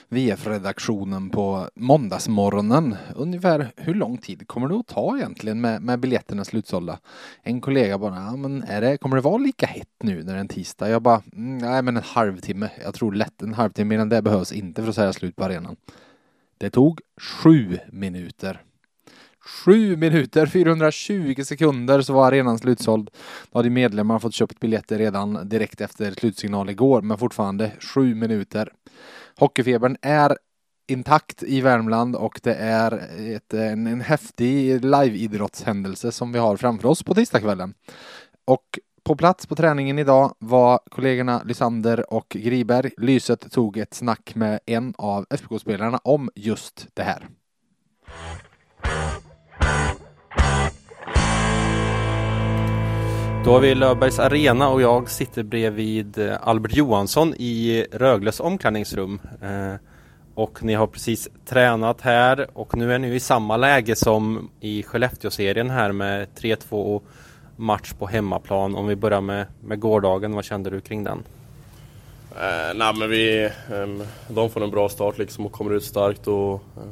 VF-redaktionen 0.10 1.30
på 1.30 1.70
måndagsmorgonen. 1.76 2.96
Ungefär 3.16 3.72
hur 3.78 3.94
lång 3.94 4.18
tid 4.18 4.48
kommer 4.48 4.68
det 4.68 4.76
att 4.76 4.88
ta 4.88 5.18
egentligen 5.18 5.62
med, 5.62 5.82
med 5.82 6.00
biljetterna 6.00 6.46
slutsålda? 6.46 7.00
En 7.44 7.62
kollega 7.62 7.98
bara, 7.98 8.16
ja, 8.16 8.36
men 8.36 8.64
är 8.64 8.82
det, 8.82 8.98
kommer 8.98 9.16
det 9.16 9.22
vara 9.22 9.38
lika 9.38 9.66
hett 9.66 10.04
nu 10.04 10.24
när 10.24 10.34
det 10.34 10.38
är 10.38 10.42
en 10.42 10.48
tisdag? 10.48 10.90
Jag 10.90 11.02
bara, 11.02 11.22
mm, 11.34 11.58
nej 11.58 11.82
men 11.82 11.98
en 11.98 12.04
halvtimme. 12.04 12.70
Jag 12.84 12.94
tror 12.94 13.14
lätt 13.14 13.42
en 13.42 13.54
halvtimme 13.54 13.96
innan 13.96 14.10
det 14.10 14.22
behövs 14.22 14.52
inte 14.52 14.82
för 14.82 14.90
att 14.90 14.96
säga 14.96 15.14
slut 15.14 15.36
på 15.36 15.44
arenan. 15.44 15.76
Det 16.58 16.70
tog 16.70 17.02
sju 17.22 17.80
minuter. 17.92 18.62
Sju 19.50 19.96
minuter, 19.96 20.46
420 20.46 21.44
sekunder 21.44 22.02
så 22.02 22.14
var 22.14 22.28
arenan 22.28 22.60
slutsåld. 22.60 23.10
Då 23.52 23.60
hade 23.60 23.70
medlemmar 23.70 24.20
fått 24.20 24.34
köpt 24.34 24.60
biljetter 24.60 24.98
redan 24.98 25.50
direkt 25.50 25.82
efter 25.82 26.12
slutsignal 26.12 26.70
igår, 26.70 27.02
men 27.02 27.18
fortfarande 27.18 27.72
sju 27.80 28.16
minuter. 28.16 28.74
Hockeyfebern 29.36 29.98
är 30.02 30.38
intakt 30.88 31.44
i 31.44 31.62
Värmland 31.62 32.16
och 32.16 32.40
det 32.44 32.56
är 32.56 32.92
ett, 33.36 33.54
en, 33.54 33.88
en 33.88 34.02
häftig 34.02 34.86
liveidrottshändelse 34.86 36.12
som 36.12 36.32
vi 36.32 36.40
har 36.40 36.58
framför 36.58 36.88
oss 36.88 37.04
på 37.04 37.14
tisdagskvällen. 37.14 37.74
Och 38.46 38.80
på 39.04 39.16
plats 39.16 39.48
på 39.48 39.56
träningen 39.56 40.00
idag 40.00 40.36
var 40.40 40.80
kollegorna 40.90 41.42
Lysander 41.46 42.14
och 42.14 42.30
Griberg. 42.30 42.92
Lyset 42.98 43.52
tog 43.52 43.78
ett 43.78 43.94
snack 43.94 44.36
med 44.36 44.60
en 44.66 44.94
av 44.98 45.26
FBK-spelarna 45.30 45.98
om 46.04 46.30
just 46.36 46.88
det 46.94 47.04
här. 47.04 47.28
Då 53.46 53.52
har 53.52 53.60
vi 53.60 53.76
Löfbergs 53.76 54.20
Arena 54.20 54.70
och 54.70 54.82
jag 54.82 55.10
sitter 55.10 55.44
bredvid 55.44 56.18
eh, 56.18 56.38
Albert 56.42 56.76
Johansson 56.76 57.34
i 57.38 57.86
Rögles 57.92 58.40
omklädningsrum. 58.40 59.22
Eh, 59.42 59.74
och 60.36 60.64
ni 60.64 60.74
har 60.74 60.88
precis 60.88 61.30
tränat 61.46 62.02
här 62.02 62.48
och 62.54 62.78
nu 62.78 62.94
är 62.94 63.00
ni 63.00 63.16
i 63.16 63.20
samma 63.20 63.58
läge 63.58 63.96
som 63.96 64.50
i 64.60 64.84
Skellefteå-serien 64.84 65.70
här 65.70 65.92
med 65.92 66.28
3-2 66.36 67.02
match 67.56 67.94
på 67.94 68.08
hemmaplan. 68.08 68.76
Om 68.76 68.88
vi 68.88 68.96
börjar 68.96 69.22
med, 69.22 69.46
med 69.62 69.80
gårdagen, 69.80 70.36
vad 70.36 70.46
kände 70.46 70.70
du 70.70 70.82
kring 70.82 71.04
den? 71.04 71.24
Eh, 72.36 72.76
nej 72.76 72.94
men 73.00 73.10
vi, 73.10 73.46
eh, 73.46 74.06
de 74.28 74.50
får 74.50 74.64
en 74.64 74.72
bra 74.72 74.90
start 74.90 75.18
liksom 75.18 75.46
och 75.46 75.52
kommer 75.52 75.74
ut 75.74 75.84
starkt 75.84 76.28
och 76.28 76.54
eh, 76.54 76.84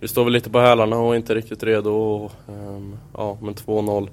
vi 0.00 0.08
står 0.08 0.24
väl 0.24 0.32
lite 0.32 0.50
på 0.50 0.60
hälarna 0.60 0.96
och 0.96 1.16
inte 1.16 1.34
riktigt 1.34 1.62
redo. 1.62 1.90
Och, 1.90 2.32
ehm, 2.48 2.96
ja, 3.16 3.38
men 3.40 3.54
2-0 3.54 4.08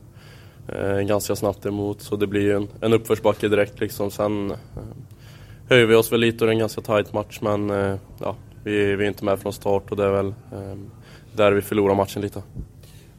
eh, 0.67 0.99
ganska 0.99 1.35
snabbt 1.35 1.65
emot 1.65 2.01
så 2.01 2.15
det 2.15 2.27
blir 2.27 2.55
en, 2.55 2.67
en 2.81 2.93
uppförsbacke 2.93 3.47
direkt 3.47 3.79
liksom. 3.79 4.11
Sen 4.11 4.51
eh, 4.51 4.57
höjer 5.69 5.85
vi 5.85 5.95
oss 5.95 6.11
väl 6.11 6.19
lite 6.19 6.43
och 6.43 6.47
det 6.47 6.51
är 6.51 6.53
en 6.53 6.59
ganska 6.59 6.81
tight 6.81 7.13
match 7.13 7.39
men 7.41 7.69
eh, 7.69 7.95
ja, 8.19 8.35
vi, 8.63 8.95
vi 8.95 9.03
är 9.03 9.07
inte 9.07 9.25
med 9.25 9.39
från 9.39 9.53
start 9.53 9.91
och 9.91 9.97
det 9.97 10.03
är 10.03 10.11
väl 10.11 10.27
eh, 10.27 10.75
där 11.33 11.51
vi 11.51 11.61
förlorar 11.61 11.95
matchen 11.95 12.21
lite. 12.21 12.41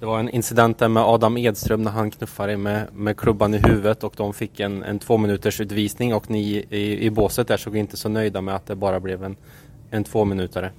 Det 0.00 0.06
var 0.06 0.18
en 0.18 0.28
incident 0.28 0.78
där 0.78 0.88
med 0.88 1.02
Adam 1.02 1.36
Edström 1.36 1.82
när 1.82 1.90
han 1.90 2.10
knuffade 2.10 2.56
med, 2.56 2.86
med 2.94 3.16
klubban 3.16 3.54
i 3.54 3.58
huvudet 3.58 4.04
och 4.04 4.14
de 4.16 4.34
fick 4.34 4.60
en, 4.60 4.82
en 4.82 4.98
två 4.98 5.16
minuters 5.16 5.60
utvisning 5.60 6.14
och 6.14 6.30
ni 6.30 6.66
i, 6.70 7.06
i 7.06 7.10
båset 7.10 7.48
där 7.48 7.56
såg 7.56 7.76
inte 7.76 7.96
så 7.96 8.08
nöjda 8.08 8.40
med 8.40 8.54
att 8.54 8.66
det 8.66 8.74
bara 8.74 9.00
blev 9.00 9.24
en, 9.24 9.36
en 9.90 10.04
två 10.04 10.24
minutare. 10.24 10.70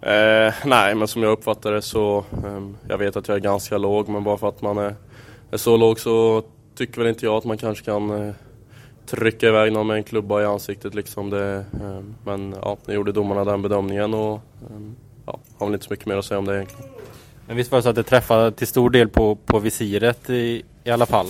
Eh, 0.00 0.54
nej, 0.64 0.94
men 0.94 1.08
som 1.08 1.22
jag 1.22 1.32
uppfattar 1.32 1.72
det 1.72 1.82
så, 1.82 2.24
eh, 2.44 2.68
jag 2.88 2.98
vet 2.98 3.16
att 3.16 3.28
jag 3.28 3.36
är 3.36 3.40
ganska 3.40 3.78
låg, 3.78 4.08
men 4.08 4.24
bara 4.24 4.36
för 4.36 4.48
att 4.48 4.62
man 4.62 4.78
är, 4.78 4.94
är 5.54 5.58
så 5.58 5.76
låg 5.76 6.00
så 6.00 6.42
tycker 6.74 6.98
väl 6.98 7.08
inte 7.08 7.24
jag 7.26 7.34
att 7.34 7.44
man 7.44 7.58
kanske 7.58 7.84
kan 7.84 8.28
eh, 8.28 8.34
trycka 9.06 9.48
iväg 9.48 9.72
någon 9.72 9.86
med 9.86 9.96
en 9.96 10.04
klubba 10.04 10.42
i 10.42 10.44
ansiktet 10.44 10.94
liksom. 10.94 11.30
Det, 11.30 11.64
eh, 11.80 12.00
men 12.24 12.56
ja, 12.62 12.76
nu 12.86 12.94
gjorde 12.94 13.12
domarna 13.12 13.44
den 13.44 13.62
bedömningen 13.62 14.14
och 14.14 14.34
eh, 14.34 14.92
ja, 15.26 15.38
har 15.58 15.66
väl 15.66 15.74
inte 15.74 15.86
så 15.86 15.92
mycket 15.92 16.06
mer 16.06 16.16
att 16.16 16.24
säga 16.24 16.38
om 16.38 16.44
det 16.44 16.54
egentligen. 16.54 16.90
Men 17.46 17.56
visst 17.56 17.70
var 17.70 17.78
det 17.78 17.82
så 17.82 17.88
att 17.88 17.96
det 17.96 18.02
träffade 18.02 18.52
till 18.52 18.66
stor 18.66 18.90
del 18.90 19.08
på, 19.08 19.34
på 19.34 19.58
visiret 19.58 20.30
i, 20.30 20.62
i 20.84 20.90
alla 20.90 21.06
fall? 21.06 21.26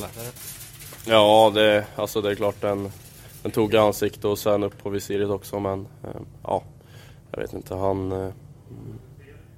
Ja, 1.07 1.53
det, 1.55 1.87
alltså 1.97 2.21
det 2.21 2.31
är 2.31 2.35
klart 2.35 2.61
den, 2.61 2.93
den 3.43 3.53
tog 3.53 3.75
i 3.75 3.77
ansiktet 3.77 4.25
och 4.25 4.39
sen 4.39 4.63
upp 4.63 4.83
på 4.83 4.91
visiret 4.91 5.31
också 5.31 5.61
men 5.61 5.81
eh, 5.81 6.21
ja, 6.43 6.63
jag 7.31 7.41
vet 7.41 7.53
inte. 7.53 7.75
Han, 7.75 8.13
eh, 8.13 8.29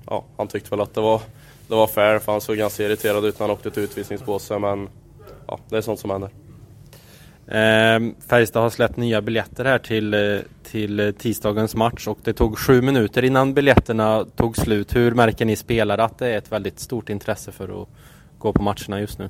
ja, 0.06 0.25
han 0.37 0.49
tyckte 0.49 0.70
väl 0.70 0.80
att 0.80 0.94
det 0.94 1.00
var, 1.00 1.20
det 1.68 1.75
var 1.75 1.87
fair 1.87 2.18
för 2.18 2.32
han 2.32 2.40
såg 2.40 2.56
ganska 2.56 2.82
irriterad 2.82 3.25
ut 3.25 3.38
när 3.38 3.46
han 3.46 3.56
åkte 3.56 3.70
till 3.70 3.82
utvisningsbåset 3.82 4.61
men 4.61 4.88
ja, 5.46 5.58
det 5.68 5.76
är 5.76 5.80
sånt 5.80 6.00
som 6.00 6.11
händer. 6.11 6.30
Eh, 7.46 8.12
Färjestad 8.28 8.62
har 8.62 8.70
släppt 8.70 8.96
nya 8.96 9.23
biljetter 9.23 9.64
här 9.64 9.78
till, 9.78 10.14
eh, 10.14 10.38
till 10.62 11.14
tisdagens 11.18 11.75
match 11.75 12.06
och 12.06 12.18
det 12.25 12.32
tog 12.32 12.58
sju 12.58 12.82
minuter 12.82 13.25
innan 13.25 13.54
biljetterna 13.54 14.25
tog 14.37 14.56
slut. 14.56 14.96
Hur 14.96 15.12
märker 15.12 15.44
ni 15.44 15.56
spelare 15.56 16.04
att 16.04 16.18
det 16.18 16.28
är 16.28 16.38
ett 16.38 16.52
väldigt 16.52 16.80
stort 16.80 17.08
intresse 17.08 17.52
för 17.52 17.82
att 17.82 17.88
gå 18.38 18.52
på 18.52 18.62
matcherna 18.62 19.00
just 19.00 19.18
nu? 19.18 19.28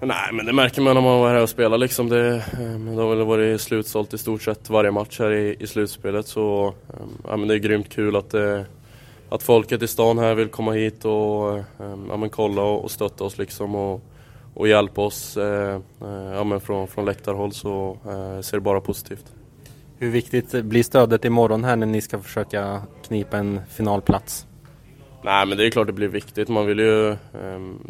Nej, 0.00 0.32
men 0.32 0.46
det 0.46 0.52
märker 0.52 0.82
man 0.82 0.94
när 0.94 1.00
man 1.00 1.20
var 1.20 1.28
här 1.28 1.42
och 1.42 1.48
spelade 1.48 1.76
liksom. 1.76 2.08
Det, 2.08 2.34
eh, 2.36 2.78
det 2.94 3.02
har 3.02 3.16
väl 3.16 3.26
varit 3.26 3.60
slutsålt 3.60 4.14
i 4.14 4.18
stort 4.18 4.42
sett 4.42 4.70
varje 4.70 4.90
match 4.90 5.18
här 5.18 5.32
i, 5.32 5.56
i 5.60 5.66
slutspelet. 5.66 6.26
Så 6.26 6.66
eh, 6.66 6.94
ja, 7.28 7.36
men 7.36 7.48
det 7.48 7.54
är 7.54 7.58
grymt 7.58 7.88
kul 7.88 8.16
att, 8.16 8.30
det, 8.30 8.66
att 9.28 9.42
folket 9.42 9.82
i 9.82 9.88
stan 9.88 10.18
här 10.18 10.34
vill 10.34 10.48
komma 10.48 10.72
hit 10.72 11.04
och 11.04 11.64
ja, 12.08 12.16
men 12.16 12.30
kolla 12.30 12.62
och, 12.62 12.84
och 12.84 12.90
stötta 12.90 13.24
oss 13.24 13.38
liksom. 13.38 13.74
Och, 13.74 14.00
och 14.54 14.68
hjälpa 14.68 15.02
oss 15.02 15.36
eh, 15.36 15.80
ja, 16.34 16.44
men 16.44 16.60
från, 16.60 16.88
från 16.88 17.04
läktarhåll 17.04 17.52
så 17.52 17.98
eh, 18.04 18.40
ser 18.40 18.56
det 18.56 18.60
bara 18.60 18.80
positivt. 18.80 19.32
Hur 19.98 20.10
viktigt 20.10 20.64
blir 20.64 20.82
stödet 20.82 21.24
imorgon 21.24 21.64
här 21.64 21.76
när 21.76 21.86
ni 21.86 22.00
ska 22.00 22.18
försöka 22.18 22.82
knipa 23.06 23.36
en 23.36 23.60
finalplats? 23.68 24.46
Nej 25.24 25.46
men 25.46 25.58
det 25.58 25.66
är 25.66 25.70
klart 25.70 25.86
det 25.86 25.92
blir 25.92 26.08
viktigt. 26.08 26.48
Man 26.48 26.66
vill 26.66 26.78
ju, 26.78 27.16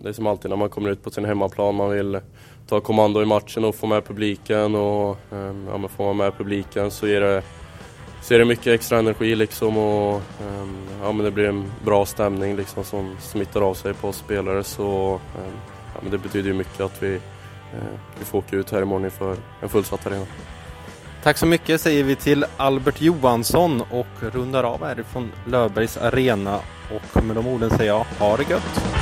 det 0.02 0.08
är 0.08 0.12
som 0.12 0.26
alltid 0.26 0.50
när 0.50 0.56
man 0.56 0.68
kommer 0.68 0.90
ut 0.90 1.02
på 1.02 1.10
sin 1.10 1.24
hemmaplan, 1.24 1.74
man 1.74 1.90
vill 1.90 2.20
ta 2.68 2.80
kommando 2.80 3.22
i 3.22 3.26
matchen 3.26 3.64
och 3.64 3.74
få 3.74 3.86
med 3.86 4.04
publiken 4.04 4.74
och 4.74 5.18
ja, 5.30 5.78
men 5.78 5.88
får 5.88 6.04
man 6.04 6.16
med 6.16 6.38
publiken 6.38 6.90
så 6.90 7.06
ger 7.06 7.20
det, 7.20 7.42
så 8.26 8.35
är 8.35 8.38
det 8.38 8.45
mycket 8.45 8.66
extra 8.66 8.99
energi 8.99 9.35
liksom 9.35 9.78
och 9.78 10.14
ehm, 10.14 10.76
ja, 11.02 11.12
men 11.12 11.25
det 11.25 11.30
blir 11.30 11.49
en 11.49 11.73
bra 11.85 12.06
stämning 12.06 12.56
liksom 12.56 12.85
som 12.85 13.16
smittar 13.21 13.61
av 13.61 13.75
sig 13.75 13.95
på 13.95 14.09
oss 14.09 14.16
spelare 14.16 14.64
så 14.64 15.14
ehm, 15.14 15.52
ja, 15.95 16.00
men 16.02 16.11
det 16.11 16.18
betyder 16.18 16.49
ju 16.49 16.54
mycket 16.54 16.80
att 16.80 17.02
vi, 17.02 17.14
eh, 17.14 17.99
vi 18.18 18.25
får 18.25 18.38
åka 18.38 18.56
ut 18.56 18.71
här 18.71 18.83
imorgon 18.83 19.04
inför 19.04 19.37
en 19.61 19.68
fullsatt 19.68 20.06
arena. 20.06 20.26
Tack 21.23 21.38
så 21.38 21.47
mycket 21.47 21.80
säger 21.80 22.04
vi 22.04 22.16
till 22.16 22.45
Albert 22.56 23.00
Johansson 23.00 23.83
och 23.90 24.33
rundar 24.33 24.64
av 24.64 24.85
härifrån 24.85 25.33
Löfbergs 25.47 25.97
Arena 25.97 26.61
och 26.95 27.25
med 27.25 27.37
de 27.37 27.47
orden 27.47 27.71
säger 27.71 27.90
jag 27.92 28.06
ha 28.18 28.37
det 28.37 28.50
gött! 28.50 28.95